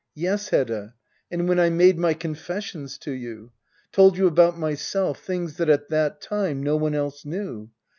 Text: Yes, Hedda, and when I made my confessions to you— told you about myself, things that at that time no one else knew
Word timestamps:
Yes, 0.15 0.49
Hedda, 0.49 0.95
and 1.29 1.47
when 1.47 1.59
I 1.59 1.69
made 1.69 1.99
my 1.99 2.15
confessions 2.15 2.97
to 2.97 3.11
you— 3.11 3.51
told 3.93 4.17
you 4.17 4.25
about 4.25 4.57
myself, 4.57 5.21
things 5.23 5.57
that 5.57 5.69
at 5.69 5.89
that 5.89 6.19
time 6.19 6.63
no 6.63 6.75
one 6.75 6.95
else 6.95 7.23
knew 7.23 7.69